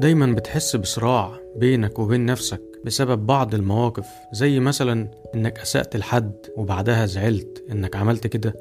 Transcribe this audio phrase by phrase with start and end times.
[0.00, 7.06] دايما بتحس بصراع بينك وبين نفسك بسبب بعض المواقف زي مثلا إنك أسأت لحد وبعدها
[7.06, 8.54] زعلت إنك عملت كده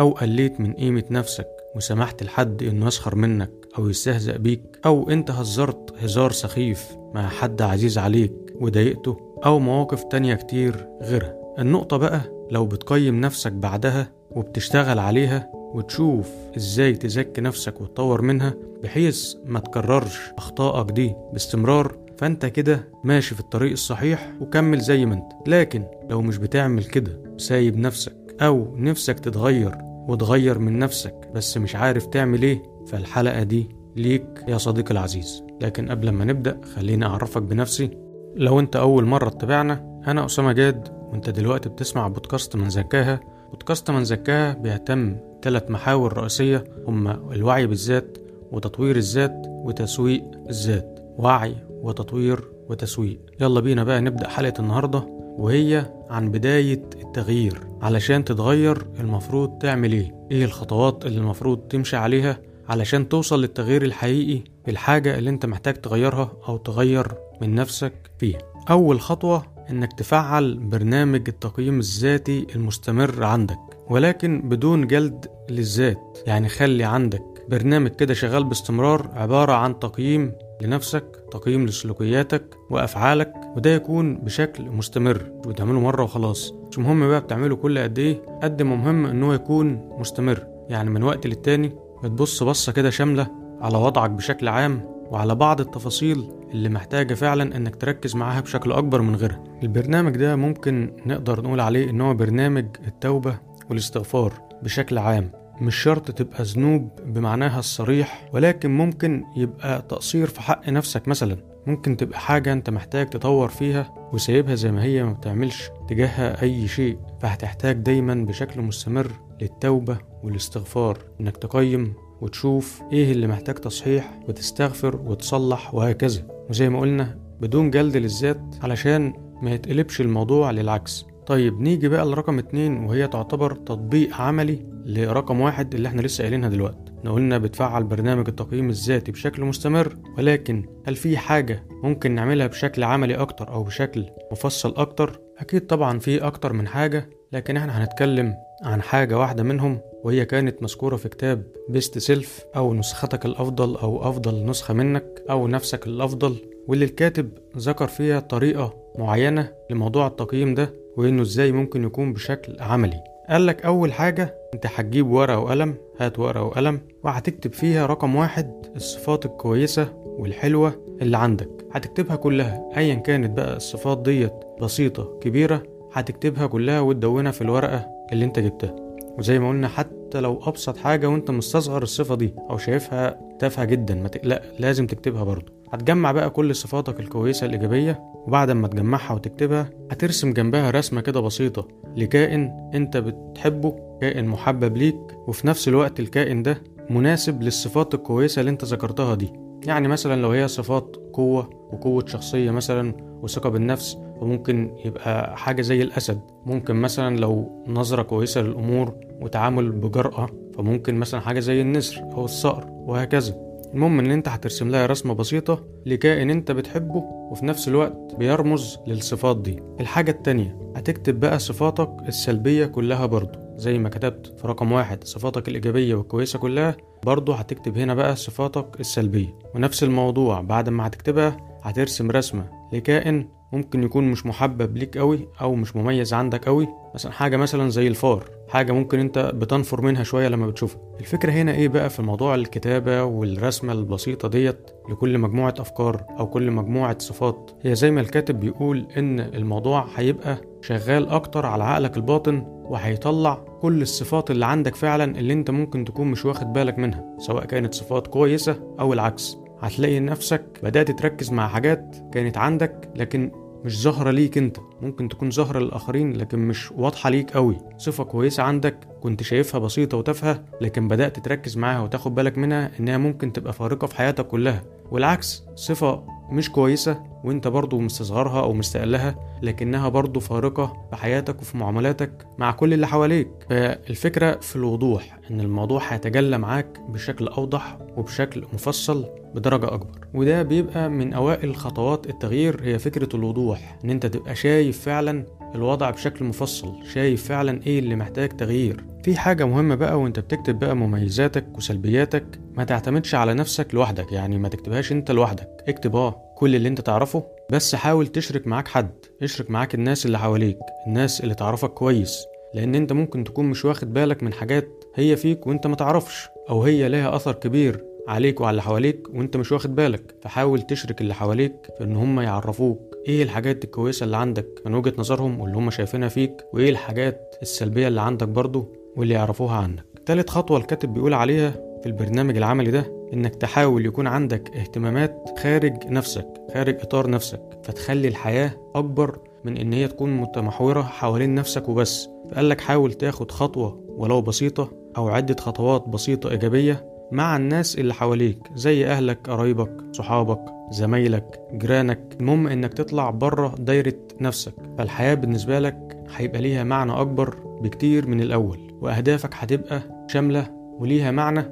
[0.00, 5.30] أو قليت من قيمة نفسك وسمحت لحد إنه يسخر منك أو يستهزأ بيك أو أنت
[5.30, 11.36] هزرت هزار سخيف مع حد عزيز عليك وضايقته أو مواقف تانية كتير غيرها.
[11.58, 19.34] النقطة بقى لو بتقيم نفسك بعدها وبتشتغل عليها وتشوف إزاي تزكي نفسك وتطور منها بحيث
[19.44, 21.96] ما تكررش أخطائك دي باستمرار.
[22.18, 25.48] فأنت كده ماشي في الطريق الصحيح وكمل زي ما أنت.
[25.48, 29.74] لكن لو مش بتعمل كده سايب نفسك أو نفسك تتغير
[30.08, 35.42] وتغير من نفسك بس مش عارف تعمل إيه فالحلقة دي ليك يا صديقي العزيز.
[35.60, 37.90] لكن قبل ما نبدأ خليني أعرفك بنفسي.
[38.36, 43.20] لو أنت أول مرة تتابعنا أنا أسامة جاد وأنت دلوقتي بتسمع بودكاست من زكاها.
[43.50, 48.18] بودكاست من زكاها بيهتم ثلاث محاور رئيسية هما الوعي بالذات
[48.52, 50.92] وتطوير الذات وتسويق الذات.
[51.18, 53.18] وعي وتطوير وتسويق.
[53.40, 55.02] يلا بينا بقى نبدأ حلقة النهاردة
[55.38, 57.60] وهي عن بداية التغيير.
[57.82, 64.42] علشان تتغير المفروض تعمل إيه؟ إيه الخطوات اللي المفروض تمشي عليها؟ علشان توصل للتغيير الحقيقي
[64.68, 68.38] الحاجة اللي انت محتاج تغيرها أو تغير من نفسك فيها.
[68.70, 73.58] أول خطوة إنك تفعل برنامج التقييم الذاتي المستمر عندك
[73.90, 76.18] ولكن بدون جلد للذات.
[76.26, 83.70] يعني خلي عندك برنامج كده شغال باستمرار عبارة عن تقييم لنفسك تقييم لسلوكياتك وأفعالك وده
[83.70, 85.30] يكون بشكل مستمر.
[85.40, 86.54] مش بتعمله مرة وخلاص.
[86.70, 90.46] مش مهم بقى بتعمله كل قد إيه قد ما مهم إن هو يكون مستمر.
[90.68, 91.72] يعني من وقت للتاني
[92.06, 93.26] بتبص بصة كده شاملة
[93.60, 99.02] على وضعك بشكل عام وعلى بعض التفاصيل اللي محتاجة فعلا إنك تركز معاها بشكل أكبر
[99.02, 99.44] من غيرها.
[99.62, 103.38] البرنامج ده ممكن نقدر نقول عليه إن هو برنامج التوبة
[103.70, 105.30] والاستغفار بشكل عام.
[105.60, 111.36] مش شرط تبقى ذنوب بمعناها الصريح ولكن ممكن يبقى تقصير في حق نفسك مثلا.
[111.66, 116.68] ممكن تبقى حاجة أنت محتاج تطور فيها وسايبها زي ما هي ما بتعملش تجاهها أي
[116.68, 116.98] شيء.
[117.20, 119.10] فهتحتاج دايما بشكل مستمر
[119.42, 126.22] للتوبة والاستغفار إنك تقيم وتشوف إيه اللي محتاج تصحيح وتستغفر وتصلح وهكذا.
[126.50, 129.12] وزي ما قلنا بدون جلد للذات علشان
[129.42, 131.06] ما يتقلبش الموضوع للعكس.
[131.26, 136.48] طيب نيجي بقى لرقم اتنين وهي تعتبر تطبيق عملي لرقم واحد اللي إحنا لسه قايلينها
[136.48, 136.92] دلوقتي.
[136.98, 142.84] إحنا قلنا بتفعل برنامج التقييم الذاتي بشكل مستمر ولكن هل في حاجة ممكن نعملها بشكل
[142.84, 148.34] عملي أكتر أو بشكل مفصل أكتر؟ أكيد طبعا في أكتر من حاجة لكن إحنا هنتكلم
[148.62, 154.08] عن حاجة واحدة منهم وهي كانت مذكورة في كتاب Best Self أو نسختك الأفضل أو
[154.08, 156.36] أفضل نسخة منك أو نفسك الأفضل
[156.68, 163.00] واللي الكاتب ذكر فيها طريقة معينة لموضوع التقييم ده وإنه إزاي ممكن يكون بشكل عملي.
[163.28, 169.26] قالك أول حاجة أنت هتجيب ورقة وقلم هات ورقة وقلم وهتكتب فيها رقم واحد الصفات
[169.26, 171.48] الكويسة والحلوة اللي عندك.
[171.72, 178.24] هتكتبها كلها أيا كانت بقى الصفات ديت بسيطة كبيرة هتكتبها كلها وتدونها في الورقة اللي
[178.24, 178.74] انت جبتها.
[179.18, 183.94] وزي ما قلنا حتى لو أبسط حاجة وانت مستصغر الصفة دي أو شايفها تافهة جدا
[183.94, 185.52] ما تقلق لازم تكتبها برضه.
[185.72, 191.68] هتجمع بقى كل صفاتك الكويسة الإيجابية وبعد ما تجمعها وتكتبها هترسم جنبها رسمة كده بسيطة
[191.96, 198.50] لكائن انت بتحبه كائن محبب ليك وفي نفس الوقت الكائن ده مناسب للصفات الكويسة اللي
[198.50, 199.32] انت ذكرتها دي.
[199.66, 205.82] يعني مثلا لو هي صفات قوة وقوة شخصية مثلا وثقة بالنفس وممكن يبقى حاجة زي
[205.82, 206.20] الأسد.
[206.46, 212.66] ممكن مثلا لو نظرة كويسة للأمور وتعامل بجرأة فممكن مثلا حاجة زي النسر أو الصقر
[212.70, 213.46] وهكذا.
[213.74, 219.36] المهم إن أنت هترسم لها رسمة بسيطة لكائن أنت بتحبه وفي نفس الوقت بيرمز للصفات
[219.36, 219.62] دي.
[219.80, 223.38] الحاجة التانية هتكتب بقى صفاتك السلبية كلها برضو.
[223.56, 228.66] زي ما كتبت في رقم واحد صفاتك الإيجابية والكويسة كلها برضو هتكتب هنا بقى صفاتك
[228.80, 229.38] السلبية.
[229.54, 235.54] ونفس الموضوع بعد ما هتكتبها هترسم رسمة لكائن ممكن يكون مش محبب ليك قوي أو
[235.54, 240.28] مش مميز عندك قوي مثلا حاجة مثلا زي الفار حاجة ممكن أنت بتنفر منها شوية
[240.28, 240.80] لما بتشوفها.
[241.00, 246.50] الفكرة هنا إيه بقى في موضوع الكتابة والرسمة البسيطة ديت لكل مجموعة أفكار أو كل
[246.50, 247.50] مجموعة صفات.
[247.62, 253.82] هي زي ما الكاتب بيقول إن الموضوع هيبقى شغال أكتر على عقلك الباطن وهيطلع كل
[253.82, 258.06] الصفات اللي عندك فعلا اللي أنت ممكن تكون مش واخد بالك منها سواء كانت صفات
[258.06, 259.38] كويسة أو العكس.
[259.60, 263.30] هتلاقي نفسك بدأت تركز مع حاجات كانت عندك لكن
[263.64, 264.56] مش ظاهرة ليك انت.
[264.82, 267.58] ممكن تكون ظاهرة للآخرين لكن مش واضحة ليك قوي.
[267.78, 268.76] صفة كويسة عندك
[269.06, 273.86] كنت شايفها بسيطة وتافهة لكن بدأت تركز معاها وتاخد بالك منها إنها ممكن تبقى فارقة
[273.86, 274.62] في حياتك كلها.
[274.90, 281.56] والعكس صفة مش كويسة وأنت برضو مستصغرها أو مستقلها لكنها برضو فارقة في حياتك وفي
[281.58, 283.28] معاملاتك مع كل اللي حواليك.
[283.50, 290.06] فالفكرة في الوضوح إن الموضوع هيتجلى معاك بشكل أوضح وبشكل مفصل بدرجة أكبر.
[290.14, 295.90] وده بيبقى من أوائل خطوات التغيير هي فكرة الوضوح إن أنت تبقى شايف فعلا الوضع
[295.90, 298.84] بشكل مفصل شايف فعلا إيه اللي محتاج تغيير.
[299.02, 304.38] في حاجة مهمة بقى وأنت بتكتب بقى مميزاتك وسلبياتك ما تعتمدش على نفسك لوحدك يعني
[304.38, 305.48] ما تكتبهاش أنت لوحدك.
[305.68, 308.90] اكتب آه كل اللي أنت تعرفه بس حاول تشرك معاك حد
[309.22, 313.92] اشرك معاك الناس اللي حواليك الناس اللي تعرفك كويس لأن أنت ممكن تكون مش واخد
[313.92, 317.84] بالك من حاجات هي فيك وأنت ما تعرفش أو هي لها أثر كبير.
[318.08, 320.14] عليك وعلى اللي حواليك وانت مش واخد بالك.
[320.22, 322.96] فحاول تشرك اللي حواليك في إن هم يعرفوك.
[323.08, 327.88] إيه الحاجات الكويسة اللي عندك من وجهة نظرهم واللي هم شايفينها فيك؟ وإيه الحاجات السلبية
[327.88, 333.08] اللي عندك برضو واللي يعرفوها عنك؟ تالت خطوة الكاتب بيقول عليها في البرنامج العملي ده
[333.12, 337.40] إنك تحاول يكون عندك اهتمامات خارج نفسك خارج إطار نفسك.
[337.64, 342.08] فتخلي الحياة أكبر من إن هي تكون متمحورة حوالين نفسك وبس.
[342.30, 347.94] فقال لك حاول تاخد خطوة ولو بسيطة أو عدة خطوات بسيطة إيجابية مع الناس اللي
[347.94, 352.00] حواليك زي أهلك قرايبك صحابك زمايلك جيرانك.
[352.20, 354.54] المهم إنك تطلع بره دايرة نفسك.
[354.78, 360.46] فالحياة بالنسبة لك هيبقى ليها معنى أكبر بكتير من الأول وأهدافك هتبقى شاملة
[360.78, 361.42] وليها معنى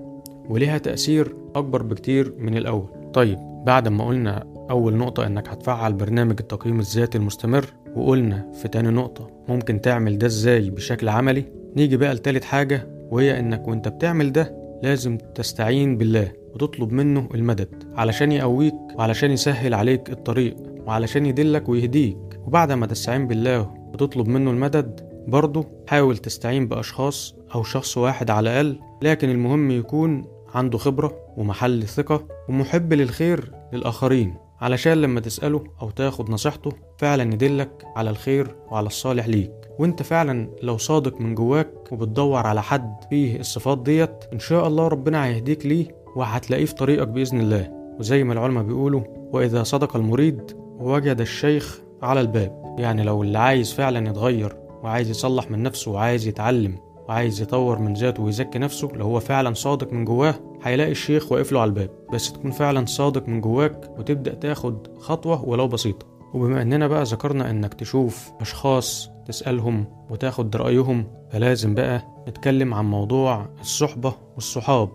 [0.48, 2.88] وليها تأثير أكبر بكتير من الأول.
[3.14, 7.66] طيب بعد ما قلنا أول نقطة إنك هتفعل برنامج التقييم الذاتي المستمر
[7.96, 11.44] وقلنا في تاني نقطة ممكن تعمل ده إزاي بشكل عملي
[11.76, 17.92] نيجي بقى لتالت حاجة وهي إنك وإنت بتعمل ده لازم تستعين بالله وتطلب منه المدد
[17.96, 20.56] علشان يقويك وعلشان يسهل عليك الطريق
[20.86, 22.16] وعلشان يدلك ويهديك.
[22.46, 28.50] وبعد ما تستعين بالله وتطلب منه المدد برضه حاول تستعين بأشخاص أو شخص واحد على
[28.50, 30.24] الأقل لكن المهم يكون
[30.54, 34.34] عنده خبرة ومحل ثقة ومحب للخير للآخرين.
[34.64, 39.52] علشان لما تسأله أو تاخد نصيحته فعلا يدلك على الخير وعلى الصالح ليك.
[39.78, 44.88] وأنت فعلا لو صادق من جواك وبتدور على حد فيه الصفات ديت إن شاء الله
[44.88, 47.70] ربنا هيهديك ليه وهتلاقيه في طريقك بإذن الله.
[47.98, 49.02] وزي ما العلماء بيقولوا
[49.32, 52.76] وإذا صدق المريد وجد الشيخ على الباب.
[52.78, 56.78] يعني لو اللي عايز فعلا يتغير وعايز يصلح من نفسه وعايز يتعلم
[57.08, 60.34] وعايز يطور من ذاته ويزكي نفسه لو هو فعلا صادق من جواه
[60.64, 65.44] هيلاقي الشيخ واقف له على الباب بس تكون فعلا صادق من جواك وتبدأ تاخد خطوة
[65.44, 66.06] ولو بسيطة.
[66.34, 73.48] وبما إننا بقى ذكرنا إنك تشوف أشخاص تسألهم وتاخد رأيهم فلازم بقى نتكلم عن موضوع
[73.60, 74.88] الصحبة والصحاب.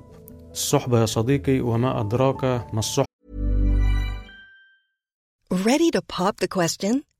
[0.51, 3.09] الصحبة يا صديقي وما أدراك ما الصحبة
[5.51, 7.08] Ready to pop the question?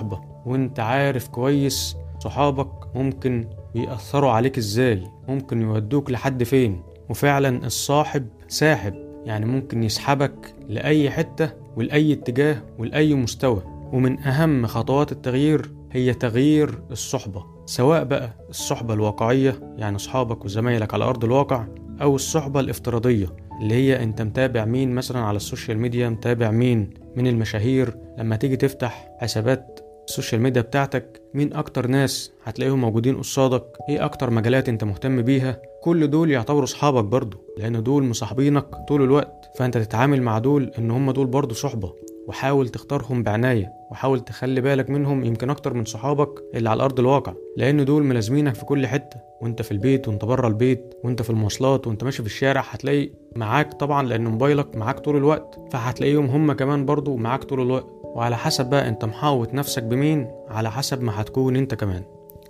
[0.00, 6.82] الصحبة وانت عارف كويس صحابك ممكن بيأثروا عليك إزاي ممكن يودوك لحد فين.
[7.08, 13.62] وفعلا الصاحب ساحب يعني ممكن يسحبك لأي حتة ولأي اتجاه ولأي مستوى.
[13.92, 21.04] ومن أهم خطوات التغيير هي تغيير الصحبة سواء بقى الصحبة الواقعية يعني أصحابك وزمايلك على
[21.04, 21.66] أرض الواقع
[22.02, 23.26] أو الصحبة الافتراضية
[23.60, 27.96] اللي هي أنت متابع مين مثلا على ال social media متابع مين من المشاهير.
[28.18, 29.80] لما تيجي تفتح حسابات
[30.10, 35.22] ال social media بتاعتك مين أكتر ناس هتلاقيهم موجودين قصادك؟ إيه أكتر مجالات أنت مهتم
[35.22, 39.50] بيها؟ كل دول يعتبروا صحابك برضو لأن دول مصاحبينك طول الوقت.
[39.58, 41.92] فأنت تتعامل مع دول إن هم دول برضو صحبة
[42.28, 47.32] وحاول تختارهم بعناية وحاول تخلي بالك منهم يمكن أكتر من صحابك اللي على أرض الواقع.
[47.56, 51.86] لأن دول ملازمينك في كل حتة وأنت في البيت وأنت بره البيت وأنت في المواصلات
[51.86, 55.58] وأنت ماشي في الشارع هتلاقي معاك طبعا لأن موبايلك معاك طول الوقت.
[55.72, 57.99] فهتلاقيهم هم كمان برضو معاك طول الوقت.
[58.14, 62.02] وعلى حسب بقى انت محاوط نفسك بمين على حسب ما هتكون انت كمان.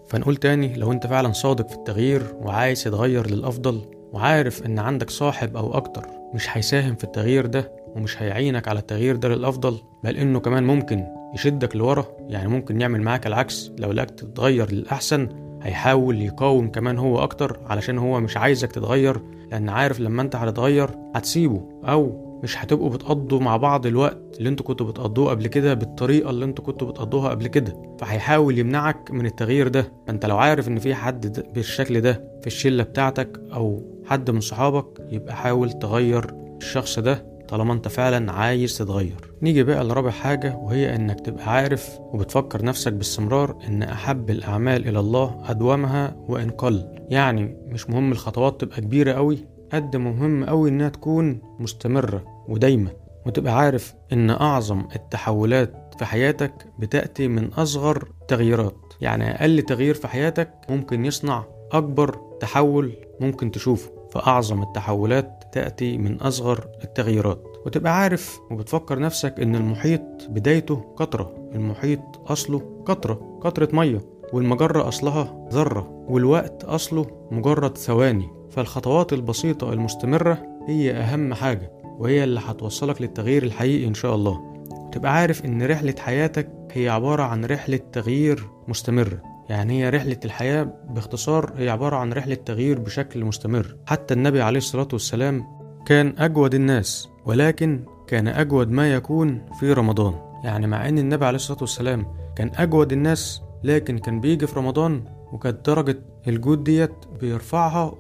[0.07, 3.81] فنقول تاني لو انت فعلا صادق في التغيير وعايز تتغير للأفضل
[4.13, 9.17] وعارف إن عندك صاحب أو أكتر مش هيساهم في التغيير ده ومش هيعينك على التغيير
[9.17, 13.73] ده للأفضل بل إنه كمان ممكن يشدك لورا يعني ممكن يعمل معاك العكس.
[13.79, 15.29] لو لقاك تتغير للأحسن
[15.63, 20.91] هيحاول يقاوم كمان هو أكتر علشان هو مش عايزك تتغير لأن عارف لما أنت هتتغير
[21.15, 26.31] هتسيبه أو مش هتبقوا بتقضوا مع بعض الوقت اللي أنتوا كنتوا بتقضوه قبل كده بالطريقة
[26.31, 27.97] اللي أنتوا كنتوا بتقضوها قبل كده.
[27.99, 29.93] فهيحاول يمنعك من التغيير ده.
[30.07, 34.87] فانت لو عارف ان في حد بالشكل ده في الشلة بتاعتك أو حد من صحابك
[35.11, 39.31] يبقى حاول تغير الشخص ده طالما انت فعلا عايز تتغير.
[39.43, 45.01] نيجي بقى لرابع حاجة وهي انك تبقى عارف وبتفكر نفسك باستمرار ان احب الاعمال إلى
[45.01, 46.87] الله ادومها وان قل.
[47.09, 49.39] يعني مش مهم الخطوات تبقى كبيرة قوي
[49.73, 52.91] قد مهم قوي إنها تكون مستمرة ودايمة
[53.27, 58.77] وتبقى عارف إن أعظم التحولات في حياتك بتأتي من أصغر تغييرات.
[59.01, 63.91] يعني أقل تغيير في حياتك ممكن يصنع أكبر تحول ممكن تشوفه.
[64.11, 67.45] فأعظم التحولات تأتي من أصغر التغييرات.
[67.67, 74.01] وتبقى عارف وبتفكر نفسك إن المحيط بدايته قطرة المحيط أصله قطرة قطرة مية
[74.33, 78.40] والمجرة أصلها ذرة والوقت أصله مجرد ثواني.
[78.51, 80.39] فالخطوات البسيطة المستمرة
[80.69, 84.41] هي أهم حاجة وهي اللي هتوصلك للتغيير الحقيقي إن شاء الله.
[84.71, 90.73] وتبقى عارف إن رحلة حياتك هي عبارة عن رحلة تغيير مستمرة يعني هي رحلة الحياة
[90.91, 93.77] باختصار هي عبارة عن رحلة تغيير بشكل مستمر.
[93.87, 95.45] حتى النبي عليه الصلاة والسلام
[95.87, 100.15] كان أجود الناس ولكن كان أجود ما يكون في رمضان.
[100.45, 105.05] يعني مع أن النبي عليه الصلاة والسلام كان أجود الناس لكن كان بيجي في رمضان
[105.33, 105.99] وكانت درجة
[106.29, 107.95] الجود ديت بيرفعها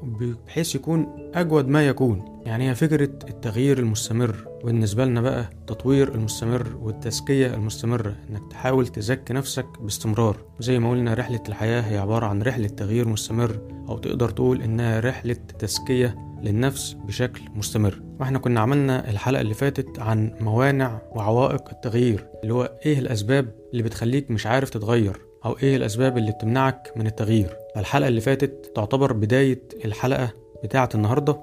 [0.47, 2.41] بحيث يكون أجود ما يكون.
[2.47, 4.35] يعني هي فكرة التغيير المستمر
[4.65, 10.37] بالنسبة لنا بقى التطوير المستمر والتزكية المستمرة إنك تحاول تزكي نفسك باستمرار.
[10.61, 15.01] زي ما قلنا رحلة الحياة هي عبارة عن رحلة تغيير مستمر أو تقدر تقول إنها
[15.01, 18.03] رحلة تزكية للنفس بشكل مستمر.
[18.21, 23.83] وإحنا كنا عملنا الحلقة اللي فاتت عن موانع وعوائق التغيير اللي هو إيه الأسباب اللي
[23.83, 25.30] بتخليك مش عارف تتغير.
[25.45, 30.33] أو إيه الأسباب اللي بتمنعك من التغيير؟ الحلقة اللي فاتت تعتبر بداية الحلقة
[30.65, 31.41] بتاعة النهاردة.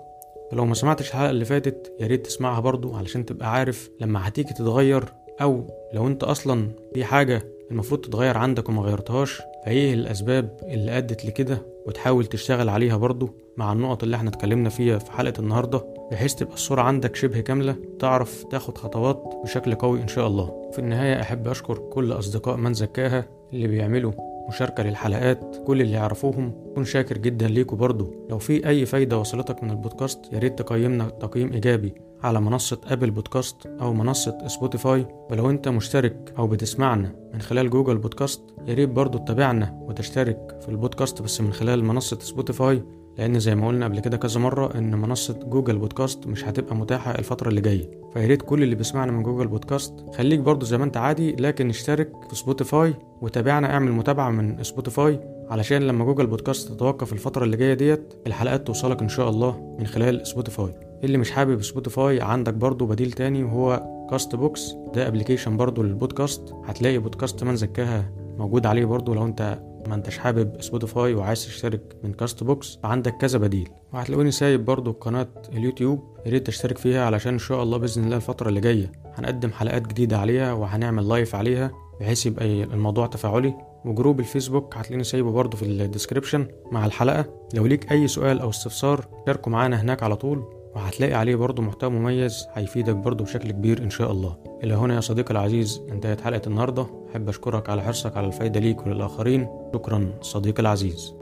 [0.52, 4.54] ولو ما سمعتش الحلقة اللي فاتت يا ريت تسمعها برضو علشان تبقى عارف لما هتيجي
[4.54, 9.42] تتغير أو لو أنت أصلا في حاجة المفروض تتغير عندك وما غيرتهاش.
[9.68, 14.98] فايه الأسباب اللي أدت لكده وتحاول تشتغل عليها برضو مع النقط اللي إحنا اتكلمنا فيها
[14.98, 20.08] في حلقة النهاردة بحيث تبقى الصورة عندك شبه كاملة تعرف تاخد خطوات بشكل قوي إن
[20.08, 20.72] شاء الله.
[20.72, 24.12] في النهاية أحب أشكر كل أصدقاء من زكاها اللي بيعملوا
[24.50, 26.54] مشاركة للحلقات كل اللي يعرفوهم.
[26.76, 28.28] كن شاكر جدا ليكوا برضو.
[28.30, 31.94] لو في أي فايدة وصلتك من البودكاست يا ريت تقيمنا تقييم إيجابي.
[32.24, 37.98] على منصة Apple Podcasts أو منصة Spotify ولو أنت مشترك أو بتسمعنا من خلال Google
[37.98, 42.84] Podcasts يا ريت برضو تتابعنا وتشترك في البودكاست بس من خلال منصة Spotify
[43.18, 47.12] لأن زي ما قلنا قبل كده كذا مرة إن منصة Google Podcasts مش هتبقى متاحة
[47.12, 47.92] الفترة اللي جاية.
[48.14, 51.70] فيا ريت كل اللي بيسمعنا من Google Podcasts خليك برضو زي ما أنت عادي لكن
[51.70, 53.74] اشترك في Spotify وتابعنا.
[53.74, 55.20] اعمل متابعة من Spotify
[55.50, 59.88] علشان لما Google Podcasts تتوقف الفترة اللي جاية ديت الحلقات توصلك إن شاء الله من
[59.88, 65.84] خلال Spotify اللي مش حابب Spotify عندك برضو بديل تاني وهو Castbox ده application برضو
[65.84, 66.54] للبودكاست.
[66.66, 71.82] هتلاقي بودكاست من زكاها موجود عليه برضو لو انت ما انتش حابب Spotify وعايز تشترك
[72.04, 73.70] من Castbox فعندك كذا بديل.
[73.94, 76.04] وهتلاقوني سايب برضو قناة اليوتيوب.
[76.26, 79.88] يا ريت تشترك فيها علشان إن شاء الله بإذن الله الفترة اللي جاية هنقدم حلقات
[79.88, 83.54] جديدة عليها وهنعمل live عليها بحيث يبقى الموضوع تفاعلي.
[83.86, 87.26] و group الفيسبوك هتلاقيني سايبه برضه في ال description مع الحلقة.
[87.54, 90.57] لو ليك أي سؤال أو استفسار شاركوا معانا هناك على طول.
[90.76, 95.00] وهتلاقي عليه برضه محتوى مميز هيفيدك برضه بشكل كبير إن شاء الله إلى هنا يا
[95.02, 100.62] صديقي العزيز انتهت حلقة النهاردة أحب أشكرك على حرصك على الفايدة ليك وللآخرين شكرا صديقي
[100.62, 101.14] العزيز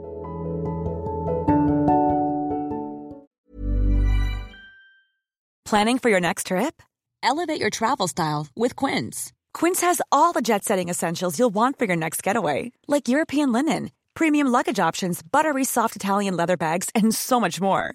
[5.64, 6.80] Planning for your next trip?
[7.22, 9.32] Elevate your travel style with Quince.
[9.52, 13.50] Quince has all the jet setting essentials you'll want for your next getaway, like European
[13.50, 17.94] linen, premium luggage options, buttery soft Italian leather bags, and so much more.